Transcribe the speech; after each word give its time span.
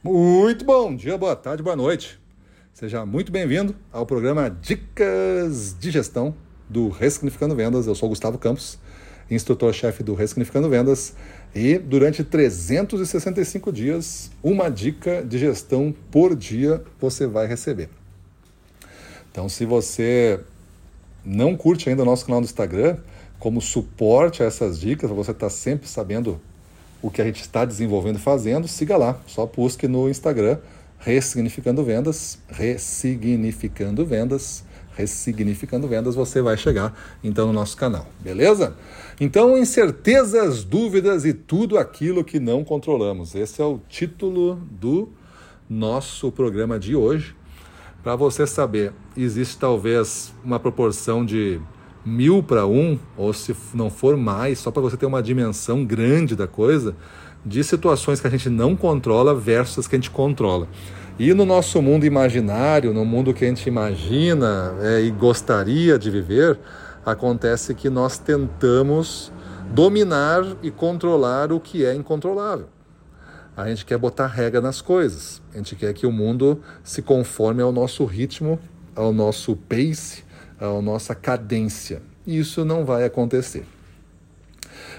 Muito 0.00 0.64
bom 0.64 0.94
dia, 0.94 1.18
boa 1.18 1.34
tarde, 1.34 1.60
boa 1.60 1.74
noite. 1.74 2.20
Seja 2.72 3.04
muito 3.04 3.32
bem-vindo 3.32 3.74
ao 3.92 4.06
programa 4.06 4.48
Dicas 4.48 5.74
de 5.76 5.90
Gestão 5.90 6.36
do 6.68 6.88
Ressignificando 6.88 7.56
Vendas. 7.56 7.88
Eu 7.88 7.96
sou 7.96 8.08
Gustavo 8.08 8.38
Campos, 8.38 8.78
instrutor-chefe 9.28 10.04
do 10.04 10.14
Ressignificando 10.14 10.70
Vendas, 10.70 11.16
e 11.52 11.78
durante 11.78 12.22
365 12.22 13.72
dias, 13.72 14.30
uma 14.40 14.68
dica 14.68 15.24
de 15.24 15.36
gestão 15.36 15.92
por 16.12 16.36
dia 16.36 16.80
você 17.00 17.26
vai 17.26 17.48
receber. 17.48 17.90
Então, 19.32 19.48
se 19.48 19.64
você 19.64 20.38
não 21.24 21.56
curte 21.56 21.90
ainda 21.90 22.02
o 22.02 22.06
nosso 22.06 22.24
canal 22.24 22.40
do 22.40 22.44
Instagram, 22.44 22.98
como 23.40 23.60
suporte 23.60 24.44
a 24.44 24.46
essas 24.46 24.78
dicas, 24.78 25.10
você 25.10 25.32
está 25.32 25.50
sempre 25.50 25.88
sabendo 25.88 26.40
o 27.00 27.10
que 27.10 27.20
a 27.22 27.24
gente 27.24 27.40
está 27.40 27.64
desenvolvendo 27.64 28.16
e 28.16 28.20
fazendo, 28.20 28.66
siga 28.66 28.96
lá. 28.96 29.18
Só 29.26 29.46
busque 29.46 29.86
no 29.86 30.08
Instagram 30.08 30.58
Ressignificando 30.98 31.84
Vendas, 31.84 32.38
Ressignificando 32.48 34.04
Vendas, 34.04 34.64
Ressignificando 34.96 35.86
Vendas, 35.86 36.16
você 36.16 36.42
vai 36.42 36.56
chegar 36.56 36.92
então 37.22 37.46
no 37.46 37.52
nosso 37.52 37.76
canal, 37.76 38.06
beleza? 38.18 38.76
Então, 39.20 39.56
incertezas, 39.56 40.64
dúvidas 40.64 41.24
e 41.24 41.32
tudo 41.32 41.78
aquilo 41.78 42.24
que 42.24 42.40
não 42.40 42.64
controlamos. 42.64 43.36
Esse 43.36 43.62
é 43.62 43.64
o 43.64 43.80
título 43.88 44.56
do 44.72 45.08
nosso 45.70 46.32
programa 46.32 46.80
de 46.80 46.96
hoje. 46.96 47.36
Para 48.02 48.16
você 48.16 48.44
saber, 48.44 48.92
existe 49.16 49.56
talvez 49.56 50.32
uma 50.44 50.58
proporção 50.58 51.24
de 51.24 51.60
mil 52.04 52.42
para 52.42 52.66
um, 52.66 52.98
ou 53.16 53.32
se 53.32 53.54
não 53.74 53.90
for 53.90 54.16
mais, 54.16 54.58
só 54.58 54.70
para 54.70 54.82
você 54.82 54.96
ter 54.96 55.06
uma 55.06 55.22
dimensão 55.22 55.84
grande 55.84 56.34
da 56.34 56.46
coisa, 56.46 56.94
de 57.44 57.62
situações 57.62 58.20
que 58.20 58.26
a 58.26 58.30
gente 58.30 58.48
não 58.48 58.76
controla 58.76 59.34
versus 59.34 59.86
que 59.86 59.96
a 59.96 59.98
gente 59.98 60.10
controla. 60.10 60.68
E 61.18 61.34
no 61.34 61.44
nosso 61.44 61.82
mundo 61.82 62.06
imaginário, 62.06 62.94
no 62.94 63.04
mundo 63.04 63.34
que 63.34 63.44
a 63.44 63.48
gente 63.48 63.66
imagina 63.66 64.74
é, 64.80 65.00
e 65.00 65.10
gostaria 65.10 65.98
de 65.98 66.10
viver, 66.10 66.58
acontece 67.04 67.74
que 67.74 67.90
nós 67.90 68.18
tentamos 68.18 69.32
dominar 69.72 70.42
e 70.62 70.70
controlar 70.70 71.52
o 71.52 71.58
que 71.58 71.84
é 71.84 71.94
incontrolável. 71.94 72.68
A 73.56 73.68
gente 73.68 73.84
quer 73.84 73.98
botar 73.98 74.28
regra 74.28 74.60
nas 74.60 74.80
coisas. 74.80 75.42
A 75.52 75.56
gente 75.56 75.74
quer 75.74 75.92
que 75.92 76.06
o 76.06 76.12
mundo 76.12 76.60
se 76.84 77.02
conforme 77.02 77.60
ao 77.60 77.72
nosso 77.72 78.04
ritmo, 78.04 78.58
ao 78.94 79.12
nosso 79.12 79.56
pace, 79.56 80.22
a 80.60 80.82
nossa 80.82 81.14
cadência. 81.14 82.02
Isso 82.26 82.64
não 82.64 82.84
vai 82.84 83.04
acontecer. 83.04 83.64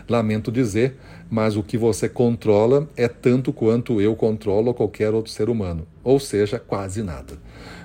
Lamento 0.08 0.52
dizer, 0.52 0.98
mas 1.30 1.56
o 1.56 1.64
que 1.64 1.78
você 1.78 2.10
controla 2.10 2.90
é 2.98 3.08
tanto 3.08 3.54
quanto 3.54 4.02
eu 4.02 4.16
controlo 4.16 4.74
qualquer 4.74 5.14
outro 5.14 5.32
ser 5.32 5.50
humano, 5.50 5.86
ou 6.04 6.20
seja, 6.20 6.58
quase 6.60 7.04
nada. 7.04 7.38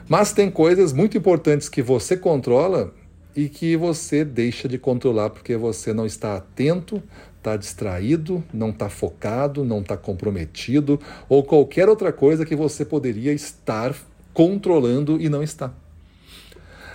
Mas 0.09 0.33
tem 0.33 0.51
coisas 0.51 0.93
muito 0.93 1.19
importantes 1.19 1.69
que 1.69 1.83
você 1.83 2.17
controla 2.17 2.93
e 3.37 3.49
que 3.49 3.77
você 3.77 4.25
deixa 4.25 4.69
de 4.69 4.79
controlar 4.79 5.31
porque 5.31 5.57
você 5.57 5.93
não 5.93 6.07
está 6.07 6.37
atento, 6.37 7.03
está 7.37 7.57
distraído, 7.57 8.43
não 8.53 8.71
está 8.71 8.89
focado, 8.89 9.65
não 9.65 9.81
está 9.81 9.97
comprometido 9.97 10.99
ou 11.29 11.43
qualquer 11.43 11.89
outra 11.89 12.13
coisa 12.13 12.47
que 12.47 12.57
você 12.57 12.85
poderia 12.85 13.33
estar 13.33 13.95
controlando 14.33 15.21
e 15.21 15.29
não 15.29 15.43
está 15.43 15.73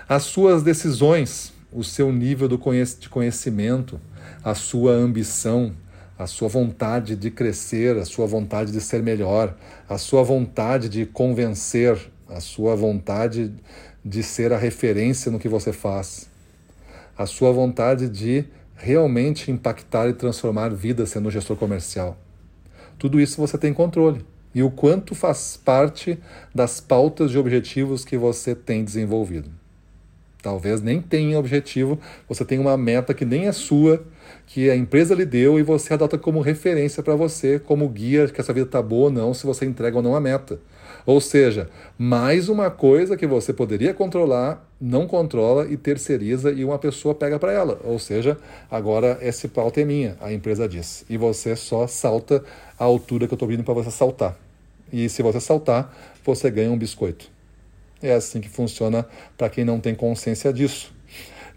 as 0.10 0.24
suas 0.24 0.64
decisões, 0.64 1.54
o 1.72 1.84
seu 1.84 2.12
nível 2.12 2.48
de 2.48 2.58
conhecimento, 2.58 4.02
a 4.44 4.56
sua 4.56 4.92
ambição, 4.92 5.72
a 6.18 6.26
sua 6.26 6.48
vontade 6.48 7.16
de 7.16 7.30
crescer, 7.30 7.96
a 7.96 8.04
sua 8.04 8.26
vontade 8.26 8.72
de 8.72 8.82
ser 8.82 9.04
melhor, 9.04 9.56
a 9.88 10.00
sua 10.00 10.24
vontade 10.24 10.90
de 10.90 11.06
convencer, 11.06 11.96
a 12.28 12.40
sua 12.40 12.76
vontade 12.76 13.54
de 14.04 14.24
ser 14.24 14.52
a 14.52 14.58
referência 14.58 15.32
no 15.32 15.38
que 15.38 15.48
você 15.48 15.72
faz, 15.72 16.28
a 17.16 17.28
sua 17.28 17.52
vontade 17.52 18.10
de 18.10 18.46
realmente 18.76 19.52
impactar 19.52 20.10
e 20.10 20.14
transformar 20.14 20.70
vidas 20.70 21.10
sendo 21.10 21.30
gestor 21.30 21.56
comercial. 21.56 22.18
Tudo 22.98 23.22
isso 23.22 23.40
você 23.40 23.60
tem 23.60 23.76
controle. 23.76 24.26
E 24.56 24.64
o 24.64 24.72
quanto 24.72 25.14
faz 25.14 25.56
parte 25.56 26.18
das 26.56 26.80
pautas 26.80 27.30
de 27.30 27.38
objetivos 27.38 28.04
que 28.04 28.18
você 28.18 28.56
tem 28.56 28.84
desenvolvido. 28.84 29.59
Talvez 30.42 30.82
nem 30.82 31.02
tenha 31.02 31.38
objetivo, 31.38 32.00
você 32.28 32.46
tem 32.46 32.60
uma 32.60 32.78
meta 32.78 33.14
que 33.14 33.26
nem 33.26 33.48
é 33.48 33.52
sua, 33.52 34.02
que 34.48 34.70
a 34.70 34.76
empresa 34.76 35.14
lhe 35.14 35.26
deu 35.26 35.60
e 35.60 35.64
você 35.64 35.94
adota 35.94 36.18
como 36.18 36.40
referência 36.40 37.04
para 37.04 37.14
você, 37.14 37.60
como 37.60 37.88
guia 37.90 38.28
que 38.30 38.40
essa 38.40 38.54
vida 38.54 38.66
está 38.66 38.82
boa 38.82 39.06
ou 39.06 39.12
não, 39.12 39.34
se 39.34 39.46
você 39.46 39.66
entrega 39.66 39.98
ou 39.98 40.04
não 40.04 40.16
a 40.16 40.22
meta. 40.22 40.60
Ou 41.06 41.20
seja, 41.20 41.70
mais 41.98 42.48
uma 42.48 42.70
coisa 42.70 43.18
que 43.18 43.28
você 43.28 43.52
poderia 43.52 43.94
controlar, 43.94 44.66
não 44.80 45.08
controla 45.08 45.68
e 45.68 45.76
terceiriza 45.76 46.52
e 46.52 46.64
uma 46.64 46.80
pessoa 46.80 47.14
pega 47.14 47.38
para 47.38 47.52
ela. 47.52 47.80
Ou 47.84 48.00
seja, 48.00 48.38
agora 48.72 49.18
esse 49.22 49.48
pauta 49.50 49.82
é 49.82 49.86
minha, 49.86 50.16
a 50.22 50.32
empresa 50.32 50.70
diz. 50.70 51.04
E 51.10 51.18
você 51.18 51.56
só 51.56 51.86
salta 51.86 52.44
a 52.78 52.84
altura 52.86 53.28
que 53.28 53.34
eu 53.34 53.36
estou 53.36 53.48
pedindo 53.48 53.66
para 53.66 53.74
você 53.74 53.92
saltar. 53.92 54.38
E 54.92 55.10
se 55.10 55.22
você 55.22 55.40
saltar, 55.40 55.94
você 56.24 56.50
ganha 56.50 56.72
um 56.72 56.78
biscoito. 56.78 57.39
É 58.02 58.14
assim 58.14 58.40
que 58.40 58.50
funciona 58.50 59.06
para 59.38 59.50
quem 59.50 59.66
não 59.66 59.80
tem 59.80 59.94
consciência 59.94 60.54
disso. 60.54 60.94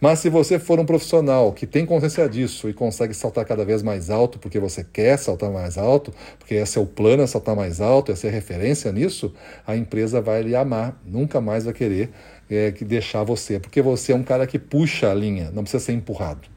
Mas 0.03 0.19
se 0.19 0.29
você 0.29 0.59
for 0.59 0.81
um 0.81 0.85
profissional 0.85 1.53
que 1.53 1.65
tem 1.65 1.87
consciência 1.87 2.29
disso 2.29 2.69
e 2.69 2.73
consegue 2.73 3.15
saltar 3.15 3.45
cada 3.45 3.65
vez 3.65 3.85
mais 3.85 4.11
alto 4.11 4.37
porque 4.37 4.59
você 4.59 4.83
quer 4.83 5.17
saltar 5.17 5.53
mais 5.53 5.79
alto, 5.79 6.13
porque 6.41 6.57
esse 6.57 6.77
é 6.77 6.81
o 6.81 6.87
plano, 6.87 7.23
é 7.23 7.27
saltar 7.29 7.55
mais 7.55 7.81
alto, 7.81 8.11
é 8.11 8.17
ser 8.17 8.31
referência 8.31 8.91
nisso, 8.91 9.33
a 9.65 9.77
empresa 9.77 10.21
vai 10.21 10.43
lhe 10.43 10.57
amar, 10.57 11.01
nunca 11.07 11.41
mais 11.41 11.67
vai 11.67 11.73
querer 11.73 12.11
é, 12.51 12.73
deixar 12.73 13.23
você, 13.23 13.61
porque 13.61 13.81
você 13.81 14.11
é 14.11 14.17
um 14.17 14.25
cara 14.25 14.45
que 14.45 14.59
puxa 14.59 15.09
a 15.09 15.15
linha, 15.15 15.53
não 15.53 15.63
precisa 15.63 15.85
ser 15.85 15.93
empurrado. 15.93 16.49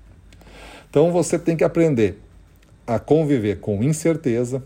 Então 0.89 1.11
você 1.11 1.37
tem 1.37 1.55
que 1.55 1.63
aprender 1.63 2.19
a 2.87 2.97
conviver 2.97 3.59
com 3.59 3.83
incerteza, 3.83 4.63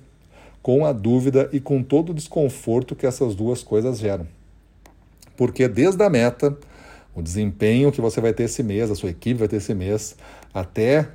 com 0.63 0.85
a 0.85 0.93
dúvida 0.93 1.49
e 1.51 1.59
com 1.59 1.83
todo 1.83 2.11
o 2.11 2.13
desconforto 2.13 2.95
que 2.95 3.05
essas 3.05 3.35
duas 3.35 3.61
coisas 3.61 3.99
geram 3.99 4.38
porque 5.39 5.69
desde 5.69 6.03
a 6.03 6.09
meta, 6.09 6.53
o 7.15 7.21
desempenho 7.21 7.93
que 7.93 8.01
você 8.01 8.19
vai 8.19 8.33
ter 8.33 8.43
esse 8.43 8.61
mês, 8.61 8.91
a 8.91 8.95
sua 8.95 9.09
equipe 9.09 9.39
vai 9.39 9.47
ter 9.47 9.55
esse 9.55 9.73
mês, 9.73 10.17
até 10.53 11.07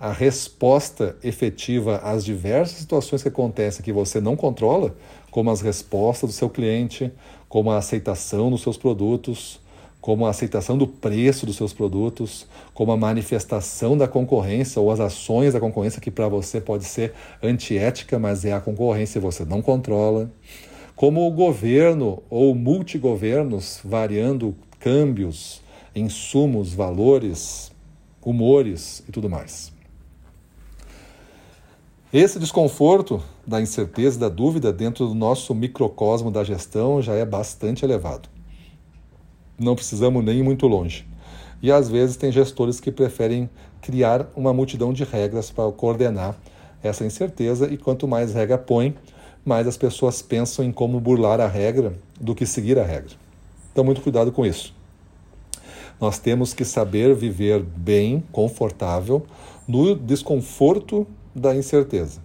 a 0.00 0.10
resposta 0.10 1.14
efetiva 1.22 1.98
às 1.98 2.24
diversas 2.24 2.78
situações 2.78 3.22
que 3.22 3.28
acontecem 3.28 3.84
que 3.84 3.92
você 3.92 4.20
não 4.20 4.34
controla, 4.34 4.96
como 5.30 5.48
as 5.48 5.60
respostas 5.60 6.30
do 6.30 6.32
seu 6.34 6.50
cliente, 6.50 7.12
como 7.48 7.70
a 7.70 7.78
aceitação 7.78 8.50
dos 8.50 8.62
seus 8.62 8.76
produtos, 8.76 9.60
como 10.00 10.26
a 10.26 10.30
aceitação 10.30 10.76
do 10.76 10.88
preço 10.88 11.46
dos 11.46 11.54
seus 11.54 11.72
produtos, 11.72 12.48
como 12.74 12.90
a 12.90 12.96
manifestação 12.96 13.96
da 13.96 14.08
concorrência 14.08 14.82
ou 14.82 14.90
as 14.90 14.98
ações 14.98 15.52
da 15.52 15.60
concorrência 15.60 16.00
que 16.00 16.10
para 16.10 16.26
você 16.26 16.60
pode 16.60 16.82
ser 16.82 17.14
antiética, 17.40 18.18
mas 18.18 18.44
é 18.44 18.52
a 18.52 18.60
concorrência 18.60 19.20
e 19.20 19.22
você 19.22 19.44
não 19.44 19.62
controla 19.62 20.28
como 20.98 21.24
o 21.28 21.30
governo 21.30 22.24
ou 22.28 22.56
multigovernos 22.56 23.78
variando 23.84 24.56
câmbios, 24.80 25.62
insumos, 25.94 26.74
valores, 26.74 27.70
humores 28.20 29.04
e 29.08 29.12
tudo 29.12 29.30
mais. 29.30 29.72
Esse 32.12 32.40
desconforto 32.40 33.22
da 33.46 33.60
incerteza 33.60 34.16
e 34.16 34.20
da 34.20 34.28
dúvida 34.28 34.72
dentro 34.72 35.06
do 35.06 35.14
nosso 35.14 35.54
microcosmo 35.54 36.32
da 36.32 36.42
gestão 36.42 37.00
já 37.00 37.14
é 37.14 37.24
bastante 37.24 37.84
elevado. 37.84 38.28
Não 39.56 39.76
precisamos 39.76 40.24
nem 40.24 40.38
ir 40.38 40.42
muito 40.42 40.66
longe. 40.66 41.06
E 41.62 41.70
às 41.70 41.88
vezes 41.88 42.16
tem 42.16 42.32
gestores 42.32 42.80
que 42.80 42.90
preferem 42.90 43.48
criar 43.80 44.26
uma 44.34 44.52
multidão 44.52 44.92
de 44.92 45.04
regras 45.04 45.48
para 45.48 45.70
coordenar 45.70 46.34
essa 46.82 47.06
incerteza 47.06 47.72
e 47.72 47.76
quanto 47.76 48.08
mais 48.08 48.34
regra 48.34 48.58
põe, 48.58 48.96
mais 49.48 49.66
as 49.66 49.76
pessoas 49.76 50.20
pensam 50.20 50.62
em 50.64 50.70
como 50.70 51.00
burlar 51.00 51.40
a 51.40 51.48
regra 51.48 51.94
do 52.20 52.34
que 52.34 52.44
seguir 52.44 52.78
a 52.78 52.84
regra. 52.84 53.16
Então, 53.72 53.82
muito 53.82 54.02
cuidado 54.02 54.30
com 54.30 54.44
isso. 54.44 54.74
Nós 55.98 56.18
temos 56.18 56.52
que 56.52 56.64
saber 56.64 57.14
viver 57.14 57.62
bem, 57.62 58.22
confortável, 58.30 59.26
no 59.66 59.94
desconforto 59.96 61.06
da 61.34 61.56
incerteza. 61.56 62.20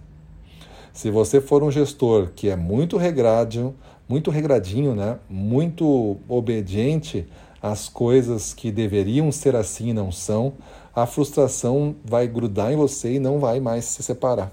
Se 0.92 1.10
você 1.10 1.40
for 1.40 1.62
um 1.62 1.70
gestor 1.70 2.28
que 2.36 2.48
é 2.48 2.54
muito 2.54 2.96
regradinho, 2.96 3.74
muito 4.08 4.30
regradinho, 4.30 4.94
né? 4.94 5.18
muito 5.28 6.18
obediente 6.28 7.26
às 7.60 7.88
coisas 7.88 8.52
que 8.52 8.70
deveriam 8.70 9.32
ser 9.32 9.56
assim 9.56 9.88
e 9.88 9.92
não 9.92 10.12
são, 10.12 10.52
a 10.94 11.06
frustração 11.06 11.96
vai 12.04 12.28
grudar 12.28 12.72
em 12.72 12.76
você 12.76 13.14
e 13.14 13.18
não 13.18 13.40
vai 13.40 13.58
mais 13.58 13.86
se 13.86 14.02
separar. 14.02 14.52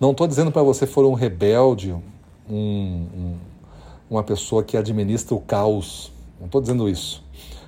Não 0.00 0.12
estou 0.12 0.26
dizendo 0.26 0.50
para 0.50 0.62
você 0.62 0.86
for 0.86 1.04
um 1.04 1.12
rebelde, 1.12 1.94
um, 2.48 2.54
um, 2.54 3.36
uma 4.08 4.22
pessoa 4.22 4.64
que 4.64 4.74
administra 4.74 5.34
o 5.34 5.40
caos. 5.40 6.10
Não 6.38 6.46
estou 6.46 6.58
dizendo 6.58 6.88
isso. 6.88 7.22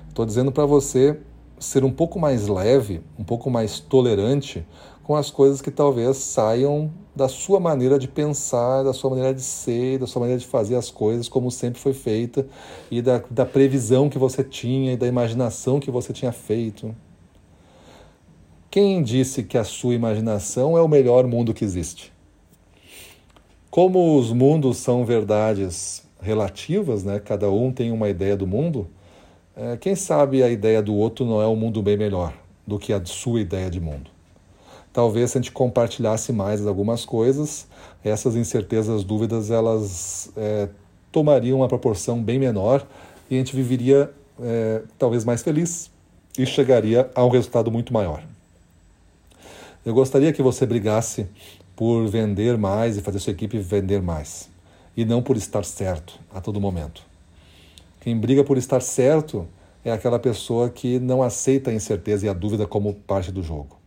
Estou 0.09 0.25
dizendo 0.25 0.51
para 0.51 0.65
você 0.65 1.19
ser 1.59 1.83
um 1.83 1.91
pouco 1.91 2.19
mais 2.19 2.47
leve, 2.47 3.01
um 3.19 3.23
pouco 3.23 3.51
mais 3.51 3.79
tolerante 3.79 4.65
com 5.03 5.15
as 5.15 5.29
coisas 5.29 5.61
que 5.61 5.69
talvez 5.69 6.17
saiam 6.17 6.89
da 7.15 7.27
sua 7.27 7.59
maneira 7.59 7.99
de 7.99 8.07
pensar, 8.07 8.81
da 8.81 8.93
sua 8.93 9.11
maneira 9.11 9.31
de 9.31 9.41
ser, 9.43 9.99
da 9.99 10.07
sua 10.07 10.21
maneira 10.21 10.39
de 10.39 10.47
fazer 10.47 10.75
as 10.75 10.89
coisas 10.89 11.29
como 11.29 11.51
sempre 11.51 11.79
foi 11.79 11.93
feita 11.93 12.47
e 12.89 12.99
da, 12.99 13.21
da 13.29 13.45
previsão 13.45 14.09
que 14.09 14.17
você 14.17 14.43
tinha 14.43 14.93
e 14.93 14.97
da 14.97 15.05
imaginação 15.05 15.79
que 15.79 15.91
você 15.91 16.11
tinha 16.11 16.31
feito. 16.31 16.95
Quem 18.71 19.03
disse 19.03 19.43
que 19.43 19.55
a 19.55 19.63
sua 19.63 19.93
imaginação 19.93 20.75
é 20.75 20.81
o 20.81 20.87
melhor 20.87 21.27
mundo 21.27 21.53
que 21.53 21.63
existe? 21.63 22.12
Como 23.73 24.19
os 24.19 24.31
mundos 24.31 24.77
são 24.77 25.03
verdades 25.03 26.03
relativas, 26.21 27.03
né? 27.03 27.19
cada 27.19 27.49
um 27.49 27.71
tem 27.71 27.91
uma 27.91 28.07
ideia 28.07 28.37
do 28.37 28.45
mundo, 28.45 28.87
é, 29.57 29.75
quem 29.77 29.95
sabe 29.95 30.43
a 30.43 30.49
ideia 30.51 30.79
do 30.79 30.93
outro 30.93 31.25
não 31.25 31.41
é 31.41 31.47
um 31.47 31.55
mundo 31.55 31.81
bem 31.81 31.97
melhor 31.97 32.35
do 32.67 32.77
que 32.77 32.93
a 32.93 33.03
sua 33.03 33.41
ideia 33.41 33.71
de 33.71 33.79
mundo. 33.81 34.11
Talvez 34.93 35.31
se 35.31 35.39
a 35.39 35.41
gente 35.41 35.51
compartilhasse 35.51 36.31
mais 36.31 36.67
algumas 36.67 37.03
coisas, 37.03 37.65
essas 38.03 38.35
incertezas, 38.35 39.03
dúvidas, 39.03 39.49
elas 39.49 40.31
é, 40.37 40.69
tomariam 41.11 41.57
uma 41.57 41.67
proporção 41.67 42.21
bem 42.21 42.37
menor 42.37 42.85
e 43.27 43.33
a 43.33 43.37
gente 43.39 43.55
viveria 43.55 44.13
é, 44.39 44.83
talvez 44.99 45.25
mais 45.25 45.41
feliz 45.41 45.89
e 46.37 46.45
chegaria 46.45 47.09
a 47.15 47.25
um 47.25 47.29
resultado 47.29 47.71
muito 47.71 47.91
maior. 47.91 48.23
Eu 49.83 49.95
gostaria 49.95 50.31
que 50.31 50.43
você 50.43 50.63
brigasse 50.63 51.27
por 51.75 52.07
vender 52.07 52.57
mais 52.57 52.97
e 52.97 53.01
fazer 53.01 53.19
sua 53.19 53.31
equipe 53.31 53.57
vender 53.57 54.01
mais 54.01 54.49
e 54.95 55.03
não 55.03 55.21
por 55.21 55.35
estar 55.35 55.65
certo 55.65 56.19
a 56.33 56.39
todo 56.39 56.61
momento. 56.61 57.01
Quem 57.99 58.17
briga 58.17 58.43
por 58.43 58.57
estar 58.57 58.81
certo 58.81 59.47
é 59.83 59.91
aquela 59.91 60.19
pessoa 60.19 60.69
que 60.69 60.99
não 60.99 61.23
aceita 61.23 61.71
a 61.71 61.73
incerteza 61.73 62.25
e 62.25 62.29
a 62.29 62.33
dúvida 62.33 62.67
como 62.67 62.93
parte 62.93 63.31
do 63.31 63.41
jogo. 63.41 63.77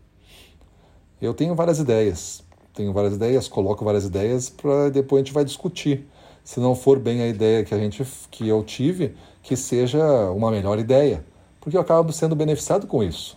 Eu 1.20 1.32
tenho 1.32 1.54
várias 1.54 1.78
ideias, 1.78 2.42
tenho 2.74 2.92
várias 2.92 3.14
ideias, 3.14 3.48
coloco 3.48 3.84
várias 3.84 4.04
ideias 4.04 4.50
para 4.50 4.90
depois 4.90 5.20
a 5.20 5.24
gente 5.24 5.34
vai 5.34 5.44
discutir. 5.44 6.06
Se 6.44 6.60
não 6.60 6.74
for 6.74 6.98
bem 6.98 7.22
a 7.22 7.26
ideia 7.26 7.64
que 7.64 7.74
a 7.74 7.78
gente 7.78 8.04
que 8.30 8.46
eu 8.46 8.62
tive, 8.62 9.14
que 9.42 9.56
seja 9.56 10.30
uma 10.30 10.50
melhor 10.50 10.78
ideia, 10.78 11.24
porque 11.60 11.76
eu 11.76 11.80
acabo 11.80 12.12
sendo 12.12 12.36
beneficiado 12.36 12.86
com 12.86 13.02
isso. 13.02 13.36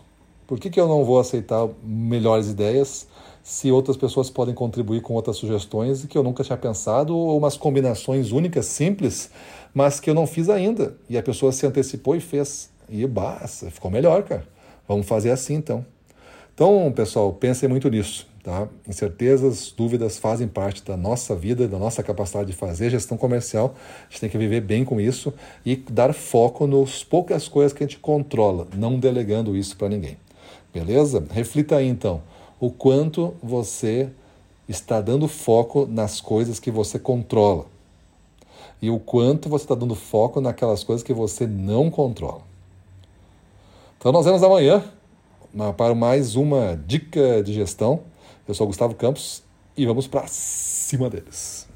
Por 0.49 0.59
que, 0.59 0.67
que 0.71 0.81
eu 0.81 0.87
não 0.87 1.05
vou 1.05 1.19
aceitar 1.19 1.69
melhores 1.83 2.47
ideias 2.47 3.05
se 3.43 3.71
outras 3.71 3.95
pessoas 3.95 4.31
podem 4.31 4.55
contribuir 4.55 4.99
com 4.99 5.13
outras 5.13 5.37
sugestões 5.37 6.03
que 6.05 6.17
eu 6.17 6.23
nunca 6.23 6.43
tinha 6.43 6.57
pensado, 6.57 7.15
ou 7.15 7.37
umas 7.37 7.55
combinações 7.55 8.31
únicas, 8.31 8.65
simples, 8.65 9.29
mas 9.75 9.99
que 9.99 10.09
eu 10.09 10.15
não 10.15 10.25
fiz 10.25 10.49
ainda. 10.49 10.97
E 11.07 11.19
a 11.19 11.21
pessoa 11.21 11.51
se 11.51 11.67
antecipou 11.67 12.15
e 12.15 12.19
fez. 12.19 12.71
E 12.89 13.05
basta, 13.05 13.69
ficou 13.69 13.91
melhor, 13.91 14.23
cara. 14.23 14.43
Vamos 14.87 15.05
fazer 15.05 15.29
assim 15.29 15.53
então. 15.53 15.85
Então, 16.55 16.91
pessoal, 16.95 17.31
pensem 17.31 17.69
muito 17.69 17.87
nisso. 17.87 18.27
Tá? 18.41 18.67
Incertezas, 18.87 19.71
dúvidas 19.77 20.17
fazem 20.17 20.47
parte 20.47 20.83
da 20.83 20.97
nossa 20.97 21.35
vida, 21.35 21.67
da 21.67 21.77
nossa 21.77 22.01
capacidade 22.01 22.49
de 22.49 22.57
fazer 22.57 22.89
gestão 22.89 23.17
comercial. 23.17 23.75
A 24.07 24.09
gente 24.09 24.21
tem 24.21 24.29
que 24.31 24.37
viver 24.39 24.61
bem 24.61 24.83
com 24.83 24.99
isso 24.99 25.31
e 25.63 25.75
dar 25.75 26.11
foco 26.11 26.65
nas 26.65 27.03
poucas 27.03 27.47
coisas 27.47 27.71
que 27.71 27.83
a 27.83 27.85
gente 27.85 27.99
controla, 27.99 28.67
não 28.75 28.97
delegando 28.97 29.55
isso 29.55 29.77
para 29.77 29.89
ninguém. 29.89 30.17
Beleza? 30.73 31.25
Reflita 31.31 31.77
aí 31.77 31.87
então 31.87 32.21
o 32.59 32.69
quanto 32.69 33.33
você 33.41 34.09
está 34.67 35.01
dando 35.01 35.27
foco 35.27 35.87
nas 35.89 36.21
coisas 36.21 36.59
que 36.59 36.69
você 36.69 36.99
controla 36.99 37.65
e 38.81 38.89
o 38.89 38.99
quanto 38.99 39.49
você 39.49 39.65
está 39.65 39.75
dando 39.75 39.95
foco 39.95 40.39
naquelas 40.39 40.83
coisas 40.83 41.03
que 41.03 41.13
você 41.13 41.45
não 41.47 41.89
controla. 41.89 42.41
Então, 43.97 44.11
nós 44.11 44.25
vemos 44.25 44.41
amanhã 44.43 44.83
para 45.75 45.93
mais 45.93 46.35
uma 46.35 46.77
dica 46.87 47.43
de 47.43 47.53
gestão. 47.53 48.01
Eu 48.47 48.53
sou 48.53 48.67
Gustavo 48.67 48.95
Campos 48.95 49.43
e 49.75 49.85
vamos 49.85 50.07
para 50.07 50.25
cima 50.27 51.09
deles. 51.09 51.67